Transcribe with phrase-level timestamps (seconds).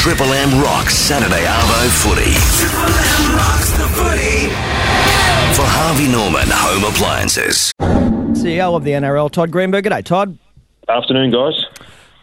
[0.00, 2.32] Triple M rocks Saturday Arvo Footy.
[2.56, 4.48] Triple M rocks the footy.
[5.54, 7.70] For Harvey Norman Home Appliances.
[8.32, 9.84] CEO of the NRL, Todd Greenberg.
[9.84, 10.38] G'day, Todd.
[10.88, 11.66] Afternoon, guys.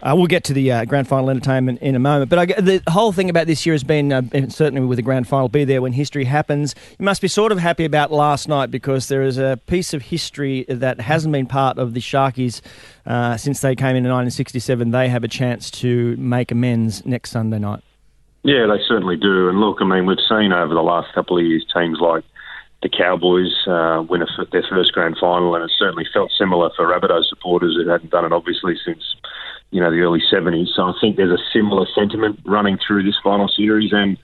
[0.02, 2.30] Uh, we'll get to the uh, grand final entertainment in a moment.
[2.30, 5.28] But I, the whole thing about this year has been, uh, certainly with the grand
[5.28, 6.76] final, be there when history happens.
[7.00, 10.04] You must be sort of happy about last night because there is a piece of
[10.04, 12.62] history that hasn't been part of the Sharkies
[13.06, 14.92] uh, since they came in in 1967.
[14.92, 17.82] They have a chance to make amends next Sunday night.
[18.44, 19.50] Yeah, they certainly do.
[19.50, 22.24] And look, I mean, we've seen over the last couple of years teams like
[22.82, 26.86] the Cowboys uh, win a, their first grand final, and it certainly felt similar for
[26.86, 29.04] Rabbitoh supporters who hadn't done it obviously since
[29.72, 30.68] you know the early '70s.
[30.76, 34.18] So I think there's a similar sentiment running through this final series, and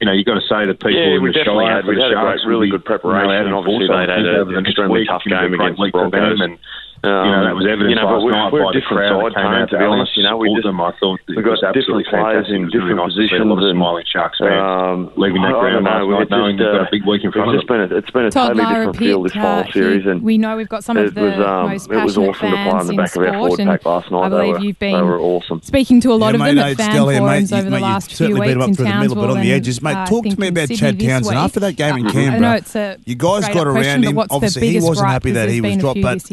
[0.00, 2.12] you know you've got to say that people yeah, in the definitely Shire had, had
[2.12, 5.54] a great, really good preparation, you know, and obviously they had an extremely tough game
[5.54, 6.58] against Broncos, and
[7.04, 9.20] you know, that was um, evident you know, last we're, night we're by the crowd
[9.20, 10.16] that came out to, to be honest.
[10.16, 10.64] You know, we just.
[10.64, 13.40] I thought we've got different players in different really positions.
[13.40, 14.58] A lot of smiling Sharks man.
[14.58, 17.24] um, leaving that ground last night, knowing just, uh, they've got a uh, big week
[17.24, 17.66] in front of them.
[17.66, 20.06] Been a, it's been a Todd totally Lara different Pitt, feel this whole uh, series,
[20.06, 22.34] and we know we've got some of the was, um, most passionate it was awesome
[22.34, 24.24] fans to play on the back of our forward pack last night.
[24.24, 25.60] I believe you've been they were awesome.
[25.62, 28.76] speaking to a lot of them at fan forums over the last few weeks in
[28.76, 29.14] Townsville.
[29.14, 31.98] But on the edges, mate, uh, talk to me about Chad Townsend after that game
[31.98, 32.98] in uh, Canberra.
[33.04, 34.18] You guys got around him.
[34.18, 36.24] Obviously, he wasn't happy that he was dropped, but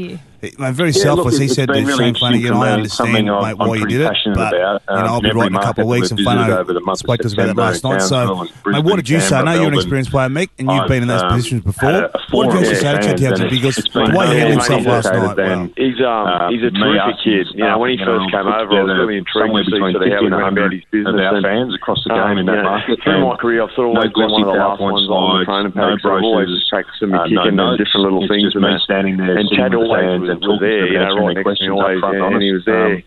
[0.59, 1.35] I'm very yeah, selfless.
[1.35, 4.01] Look, he said to really Shane Flanagan, you know, I understand mate, why you did
[4.01, 6.09] it, but about, um, you know, I'll be right a couple of weeks.
[6.09, 6.63] And Fano
[6.95, 8.01] spoke to us about that last night.
[8.01, 9.37] So, mate, what did you say?
[9.37, 12.09] I know you're an experienced player, Mick, and you've been in those positions before.
[12.31, 15.73] What did you say to Kent Because the way he handled himself last night, um,
[15.77, 17.47] he's a terrific kid.
[17.53, 20.29] You know, when he first came over, I was really intrigued to see how he
[20.29, 21.21] went about his business.
[21.21, 22.97] Our fans across the um, game in that market.
[23.03, 25.45] Through my career, I've sort of always been one of the last ones on the
[25.45, 26.01] training paddock.
[26.01, 29.37] I've always practiced some kicking and different little things and standing there.
[29.37, 30.87] And Chad always was there.
[30.87, 31.27] You know,
[32.41, 32.95] he was there.
[32.95, 33.03] Um,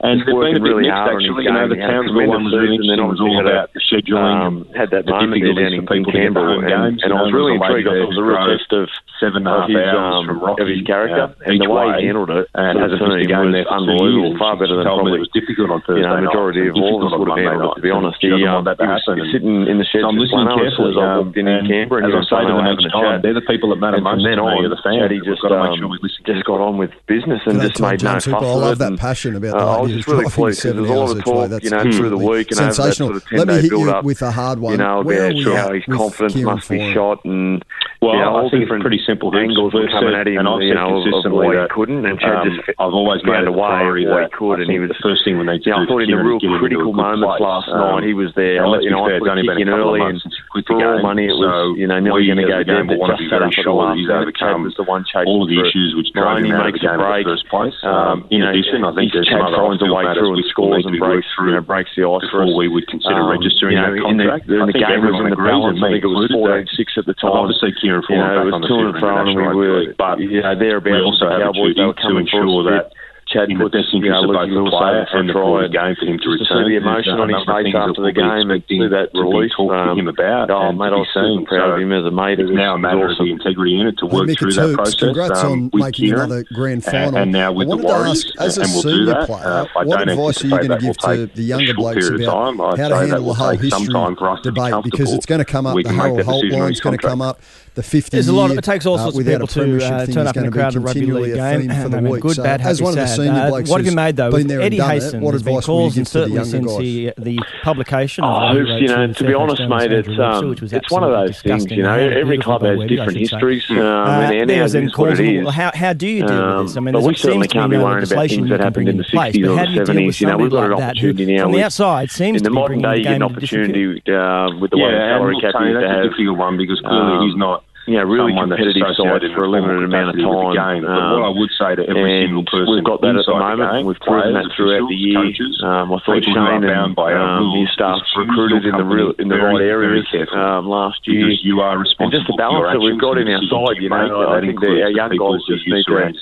[0.00, 1.44] and there's been a bit really mixed actually.
[1.44, 3.02] You know, the Townsville one was really interesting.
[3.02, 6.34] It was all about the scheduling, um, had that the difficulties for people to get
[6.34, 7.02] to home games.
[7.02, 7.88] And, and I was really intrigued.
[7.88, 8.86] It was a real test of
[9.18, 12.06] seven and a half hours from Rocky, of his um, character and the way he
[12.06, 12.46] handled it.
[12.54, 16.06] And has a team was unbelievable, far better than probably was difficult on Thursday.
[16.06, 17.82] You know, majority of all of us would have handled it.
[17.82, 20.06] To be honest, um, he was sitting in the shed.
[20.06, 20.94] I'm listening carefully.
[20.94, 23.70] I walked in in Canberra, as I say to them each time, they're the people
[23.74, 24.22] that matter most.
[24.22, 28.26] Then on, the fans, He just got on with business and just made no fuss.
[28.26, 29.87] I love that passion about.
[29.90, 32.60] It's really pleased because there's a lot of talk, you know, through the week and
[32.60, 34.72] over that sort of 10 Let me day hit build up, with a hard one.
[34.72, 37.64] You know, Where about how his confidence must be shot and
[38.00, 40.62] well, you know, I think it's pretty simple angles were coming at him, and I've
[40.62, 43.48] you know, consistently of why that, he couldn't, and Chad um, just I've always found
[43.48, 45.58] a way of why he could, and he was the first thing when they.
[45.66, 48.62] Yeah, I thought in the real critical moments last night he was there.
[48.78, 50.88] You know, I put a kick in early, and quit the For game.
[50.88, 53.44] all money, it was so you know never going to go down, but just set
[53.44, 56.40] up at the he's overcome was the one chasing all of the issues which drove
[56.40, 57.76] him out of the game in the first place.
[57.84, 60.84] Um, um in know, addition, I think there's Chad finds a way through and scores
[60.88, 63.94] and breaks through, you know, breaks the ice before we would consider um, registering that
[64.00, 64.48] contract.
[64.48, 65.78] The game was in the balance.
[65.80, 67.36] I think it was 14-6 at the time.
[67.36, 70.96] Obviously, Kieran Foran back on the field, and we were, but you know, thereabouts.
[70.96, 72.92] We also have a duty to ensure that.
[73.28, 76.64] Chad put this into our local player and the game for him to return.
[76.64, 79.98] To the emotion on his face after the game and see that release talk um,
[79.98, 80.50] him about.
[80.50, 82.40] Oh, mate, I was super proud of him as a mate.
[82.40, 83.20] It's now a matter awesome.
[83.20, 85.00] of the integrity unit to work through that process.
[85.00, 87.16] Congrats on um, making another grand final.
[87.16, 89.30] And, now with I the Warriors, ask, as a and we'll senior do that.
[89.30, 92.88] Uh, player, what advice are you going to give to the younger blokes about how
[92.88, 94.74] to handle the whole history debate?
[94.84, 97.40] Because it's going to come up, the Harold Holt line's going to come up
[97.78, 99.84] the 50 There's a lot of, it takes all uh, sorts uh, of people to
[99.86, 101.70] uh, turn up in a crowd crowded rugby league game.
[101.70, 102.22] For the week.
[102.22, 102.90] Good, so bad, as one.
[102.90, 104.32] Of the senior blokes uh, what have you made though?
[104.32, 106.78] Been there Eddie Hayson what has been calls and certainly since guys?
[106.78, 108.24] the, the publication.
[108.24, 111.70] Oh, the you know, to be honest, mate, it's um, it's one of those things.
[111.70, 113.78] You know, every club has different histories, hmm.
[113.78, 115.54] um, and uh, ours is what it is.
[115.54, 116.76] How do you deal with um, this?
[116.76, 119.84] I mean, we certainly can't be worrying about things that happened in the 60s or
[119.84, 120.20] 70s.
[120.20, 121.44] You know, we've got an opportunity now.
[121.44, 125.14] From the outside, seems in the modern day, you an opportunity with the way the
[125.14, 125.74] salary cap is.
[125.74, 129.84] That's a difficult one because clearly he's not yeah, really competitive side for a limited
[129.84, 130.54] amount of time.
[130.54, 130.82] Game.
[130.84, 133.34] But um, what I would say to every single person, we've got that at the
[133.34, 133.72] moment.
[133.72, 135.18] Game, we've proven that throughout the year.
[135.18, 139.40] Coaches, um, I thought Shane and um, his staff recruited in the real, in the
[139.40, 140.04] right areas
[140.36, 141.32] um, last year.
[141.40, 142.04] You are responsible.
[142.04, 144.92] And just the balance that we've got in our side, you know, I think our
[144.92, 146.12] young guys just need to.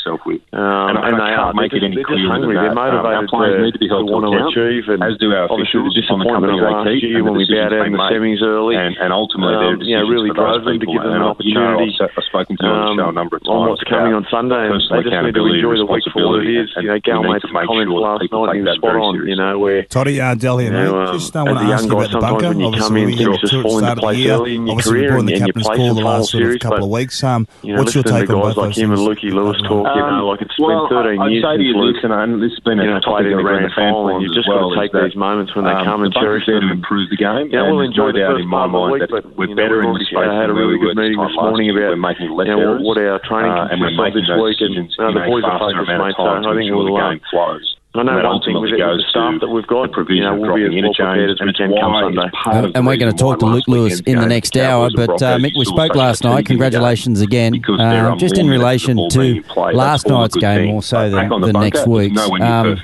[0.54, 1.50] Um, and they are.
[1.56, 2.54] Make it any clearer hungry.
[2.54, 4.86] They're motivated to want to achieve.
[4.92, 7.96] And as do our obviously the disappointment of last year when we bowed out in
[7.96, 11.55] the semis early, and ultimately, you know, really drove them to give them an opportunity
[11.56, 11.96] community.
[12.00, 14.12] I've, I've spoken to you on the show a number of times on what's coming
[14.12, 16.68] on Sunday, and they just need to enjoy the week for what it is.
[16.76, 19.12] You know, Gal made some comments sure last night, and spot on.
[19.26, 20.88] You know, where Toddy uh, Del here, mate.
[20.92, 22.48] Um, just uh, want to ask you about the bunker.
[22.52, 25.52] When you come in, things just fall into place early in your career, and you
[25.52, 26.60] play some final series.
[26.60, 27.22] Couple of weeks.
[27.22, 29.86] Um, what's your take on guys like him and Lukey Lewis talk?
[29.86, 33.32] You know, like it's been 13 years since Luke, and this has been a topic
[33.32, 34.20] around the final.
[34.20, 37.10] You just got to take these moments when they come and cherish them to improve
[37.10, 37.50] the game.
[37.52, 40.26] Yeah, we'll enjoy the first part of the week, but we're better in this space.
[40.26, 43.54] I had a really good meeting this morning about making less errors, what our training
[43.70, 46.14] consists of this week, and the boys are focused, mate.
[46.18, 46.90] So I think we'll
[47.30, 47.75] flows.
[47.98, 50.70] I know one thing with the staff that we've got, you know, we'll be as
[50.72, 52.72] well prepared as we can come Sunday.
[52.74, 54.90] And we're going to talk to Luke Lewis in the next hour.
[54.94, 56.46] But uh, Mick, we spoke last night.
[56.46, 57.62] Congratulations again.
[57.68, 62.20] Uh, just in relation to last night's game, more so than the next week's.
[62.40, 62.80] Um,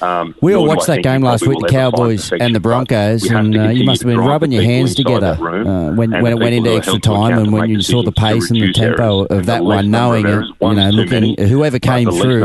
[0.00, 3.68] um, we all watched that game last week, the Cowboys and the Broncos, and uh,
[3.68, 6.98] you must have been rubbing your hands together uh, when, when it went into extra
[6.98, 10.44] time and when you saw the pace and the tempo of that one, knowing it,
[10.60, 12.44] you know, looking whoever came through,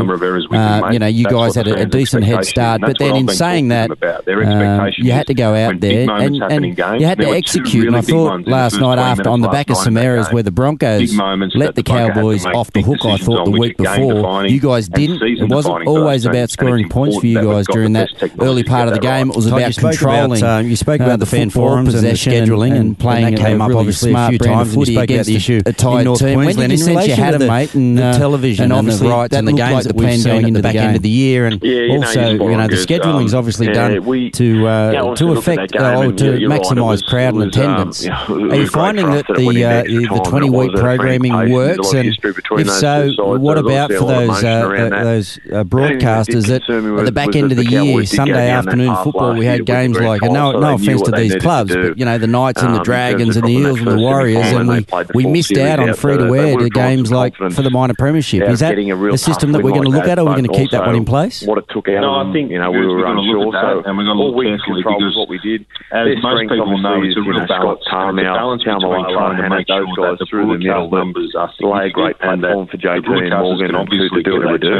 [0.52, 2.80] uh, you know, you guys had a, a decent head start.
[2.80, 6.66] But then in saying that, uh, you had to go out there and, and
[7.00, 7.86] you had to execute.
[7.86, 11.14] And I thought last night after on the back of some errors where the Broncos
[11.54, 15.22] let the Cowboys off the hook, I thought the week before, you guys didn't.
[15.22, 18.08] It wasn't always about scoring points for you guys guys during that
[18.40, 19.30] early part of the game.
[19.30, 20.42] It was about controlling.
[20.42, 23.34] Uh, you spoke about uh, the, the fan forums possession and scheduling and, and playing.
[23.34, 24.74] That came up obviously a few times.
[24.74, 26.38] You spoke about the issue a tight North team.
[26.38, 27.74] When did you sense you had them, mate?
[27.74, 30.62] And the television and obviously the rights and the games that we've seen at the
[30.62, 33.92] back end of the year, and also you know the scheduling's is obviously done
[34.32, 38.06] to uh, to affect or to maximise crowd and attendance.
[38.06, 41.92] Are you finding that the uh, the twenty week programming works?
[41.92, 47.58] And if so, what about for those those broadcasters that at the back end of
[47.58, 51.74] the year, Sunday afternoon football, we had games like, no, no offence to these clubs,
[51.74, 54.46] but you know the Knights and the um, Dragons and the Eels and the Warriors,
[54.52, 57.94] and we, we missed out on free to air to games like for the minor
[57.94, 58.48] premiership.
[58.48, 60.56] Is that a system that we're going to look at, or are we going to
[60.56, 61.42] keep that one in place?
[61.42, 64.20] What took out, no, I think you know we were unsure, so and we're going
[64.20, 65.64] to look carefully because what we did.
[65.88, 67.80] As most people know, it's a real balance.
[67.88, 69.64] Scott Tarmow, Taumalolo, and those
[69.96, 73.88] guys through the middle numbers are lay a great platform for JT and Morgan and
[73.88, 74.76] to do what they do.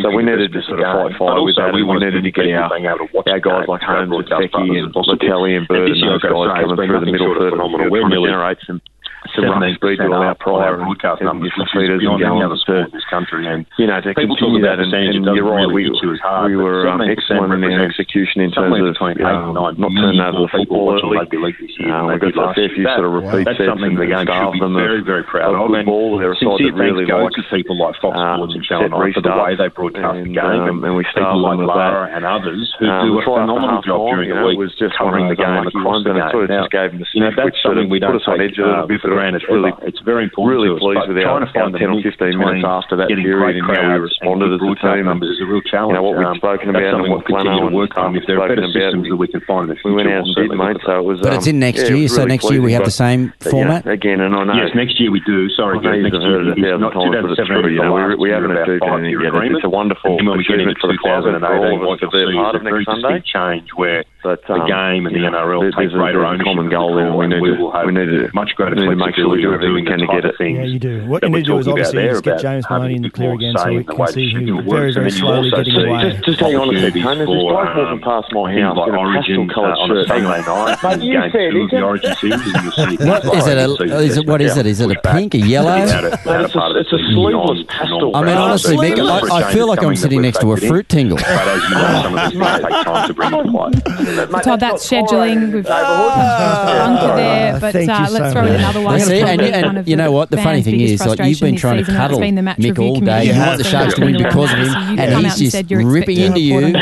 [0.00, 1.74] So we needed to sort of fight fire with that.
[1.74, 5.90] We needed to get our our guys like Holmes and Becky and Latelli and Bird
[5.90, 8.80] and those guys coming through the middle third and trying generate some
[9.38, 13.06] some run speed to allow prior broadcast numbers for feeders and gallons to in this
[13.06, 13.46] country.
[13.46, 17.54] And you know to continue that, and, and you're right, we, we were um, excellent
[17.54, 18.94] in our execution in terms of
[19.54, 21.18] know, not turning over the football early.
[21.18, 24.74] Uh, we got a fair few sort of repeat sets and the game staff them
[24.74, 25.70] very very proud of.
[25.70, 28.88] The ball, they're a side that really likes people like Fox um, Sports and Channel
[28.90, 32.74] Nine for the way they broadcast the game, and we started like Lara and others
[32.78, 34.58] who um, do a phenomenal job during the week.
[34.58, 36.30] Was covering the game across the game.
[36.32, 38.66] Sort of just gave them the sniff, which sort of put us on edge a
[38.66, 39.27] little bit for granted.
[39.34, 40.60] It's really, it's very important.
[40.60, 44.00] Really pleased with our, our ten or fifteen minutes after that period and how we
[44.00, 45.04] responded as a team.
[45.04, 45.96] Numbers is a real challenge.
[45.96, 48.16] You know what we've um, spoken about and what Flano and work on.
[48.16, 50.76] If there are better systems that we can find, we went out and did, mate.
[50.84, 51.20] So it was.
[51.20, 52.08] But it's in next year.
[52.08, 54.20] So next year we have the same format again.
[54.20, 54.54] And I know.
[54.54, 55.48] Yes, next year we do.
[55.50, 57.68] Sorry, next year it a thousand times, but it's true.
[57.68, 59.34] You know, we haven't achieved anything yet.
[59.34, 62.56] It's a wonderful achievement for the club and all of us to be a part
[62.56, 63.22] of next Sunday.
[63.24, 66.46] Change where but the um, game and the NRL take greater ownership.
[66.46, 67.12] Common goal there.
[67.14, 67.70] We need to.
[67.86, 70.34] We need to much greater make sure we do everything we can to get it.
[70.40, 71.06] Yeah, you do.
[71.06, 73.54] What you need to do is obviously is get James Maloney in the clear again
[73.56, 76.10] so we can see him very, very slowly getting away.
[76.10, 78.98] Just, just hang on a second, There's this bloke walking past my house in a
[79.14, 80.08] pastel coloured shirt.
[80.82, 81.82] Mate, you said, is it?
[81.82, 83.58] Uh, what is it?
[83.58, 84.66] A, is it what is it?
[84.66, 85.76] Is it a pink, a yellow?
[85.76, 88.16] It's a sleeveless pastel.
[88.16, 88.98] I mean, honestly, Mick,
[89.30, 91.18] I feel like I'm sitting next to a fruit tingle.
[94.16, 95.52] Todd, oh, that's scheduling.
[95.52, 97.16] We've bunker ah.
[97.16, 99.00] there, but uh, let's throw in another one.
[99.00, 100.30] See, and you know what?
[100.30, 103.24] The funny thing is, like you've been trying to cuddle Mick all day.
[103.24, 106.72] You want the Sharks to win because of him, and he's just ripping into you.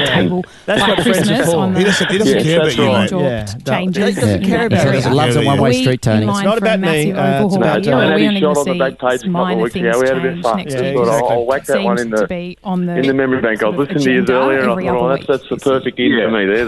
[0.66, 1.72] That's what friends are for.
[1.78, 3.54] He doesn't, care about you, mate.
[3.66, 4.14] Changes.
[4.14, 5.00] He doesn't care about you.
[5.00, 6.26] He loves a one-way street, Tony.
[6.26, 7.12] It's not about me.
[7.12, 7.96] It's about you.
[7.96, 10.96] We only going to see minor things change next year.
[10.98, 13.62] I'll whack that one in the in the memory bank.
[13.62, 16.46] I was listening to you earlier, and I thought, that's the perfect in for me
[16.46, 16.66] there.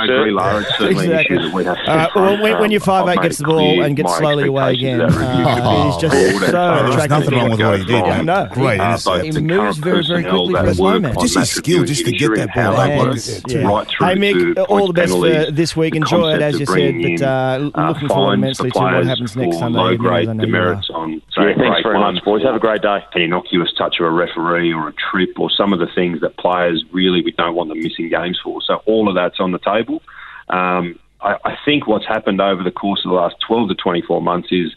[0.00, 0.60] I agree, Lara.
[0.60, 2.58] It's certainly an issue that we have to.
[2.60, 6.50] When your five eight gets the ball and gets slowly away again, he's just so
[6.50, 8.04] There's nothing wrong with what he did.
[8.04, 8.80] Yeah, no, great.
[8.80, 11.20] Uh, he moves very, very quickly for his moment.
[11.20, 13.12] Just his skill, just to get that ball.
[13.14, 15.94] Hey, Mick, all the best for this week.
[15.94, 19.58] Enjoy it, as you said, but uh, uh, looking forward immensely to what happens next
[19.58, 20.38] Sunday evening.
[20.38, 21.22] demerits on.
[21.56, 22.42] Thanks very much, boys.
[22.42, 22.98] Have a great day.
[23.14, 26.36] An innocuous touch of a referee or a trip or some of the things that
[26.36, 28.60] players really we don't want them missing games for.
[28.62, 30.02] So all of that's on the table.
[30.48, 34.22] Um, I, I think what's happened over the course of the last 12 to 24
[34.22, 34.72] months is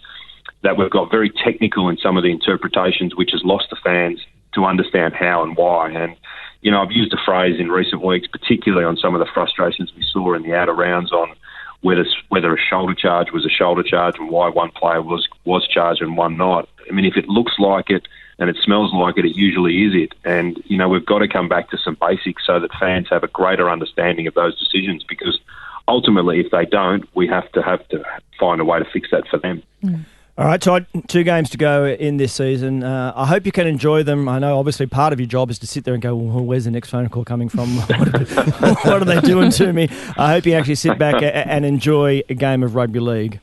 [0.62, 4.20] that we've got very technical in some of the interpretations, which has lost the fans
[4.54, 5.90] to understand how and why.
[5.90, 6.16] And
[6.62, 9.92] you know, I've used a phrase in recent weeks, particularly on some of the frustrations
[9.96, 11.36] we saw in the outer rounds on
[11.84, 15.68] whether whether a shoulder charge was a shoulder charge and why one player was was
[15.68, 16.68] charged and one not.
[16.90, 18.08] I mean, if it looks like it
[18.40, 20.16] and it smells like it, it usually is it.
[20.24, 23.24] And you know, we've got to come back to some basics so that fans have
[23.24, 25.40] a greater understanding of those decisions because
[25.88, 28.04] ultimately, if they don't, we have to have to
[28.40, 29.62] find a way to fix that for them.
[29.84, 30.06] Mm.
[30.36, 32.84] All right, Todd, two games to go in this season.
[32.84, 34.28] Uh, I hope you can enjoy them.
[34.28, 36.66] I know, obviously, part of your job is to sit there and go, well, where's
[36.66, 37.70] the next phone call coming from?
[37.78, 39.90] what are they doing to me?
[40.18, 43.40] I hope you actually sit back and enjoy a game of rugby league.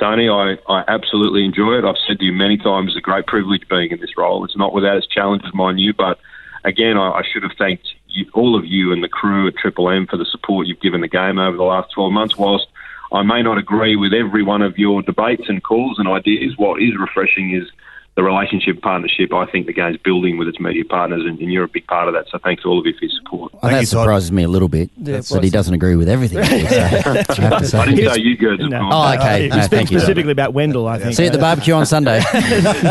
[0.00, 1.84] Tony, I, I absolutely enjoy it.
[1.84, 4.44] I've said to you many times, it's a great privilege being in this role.
[4.44, 6.18] It's not without its challenges, mind you, but
[6.64, 9.88] again, I, I should have thanked you, all of you and the crew at Triple
[9.88, 12.66] M for the support you've given the game over the last 12 months, whilst
[13.12, 16.54] I may not agree with every one of your debates and calls and ideas.
[16.56, 17.68] What is refreshing is
[18.16, 21.64] the relationship partnership I think the game's building with its media partners, and, and, you're
[21.64, 22.26] a big part of that.
[22.30, 23.52] So thanks to all of you for your support.
[23.54, 26.38] Well, that surprises me a little bit yeah, that he doesn't agree with everything.
[26.38, 28.58] I, I didn't say you guys.
[28.68, 28.90] No.
[28.92, 29.48] Oh, okay.
[29.48, 31.14] No, thank specifically about Wendell, I think.
[31.14, 32.20] See you at the barbecue on Sunday.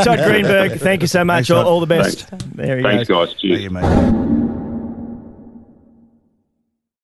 [0.04, 1.52] Todd Greenberg, thank you so much.
[1.52, 2.22] All, all, the best.
[2.28, 2.46] Thanks.
[2.56, 3.26] There you Thanks, go.
[3.26, 3.34] guys.
[3.36, 3.54] Cheers.
[3.54, 4.49] Thank you, mate.